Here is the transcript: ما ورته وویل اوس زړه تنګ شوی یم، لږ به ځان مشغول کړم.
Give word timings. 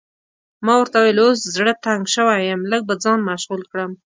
ما 0.65 0.73
ورته 0.77 0.97
وویل 0.99 1.19
اوس 1.23 1.39
زړه 1.55 1.73
تنګ 1.85 2.03
شوی 2.15 2.39
یم، 2.49 2.61
لږ 2.71 2.81
به 2.87 2.95
ځان 3.03 3.19
مشغول 3.31 3.61
کړم. 3.71 3.91